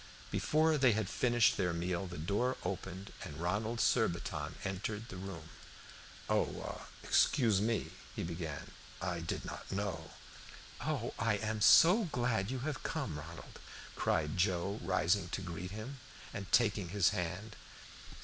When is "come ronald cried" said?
12.81-14.37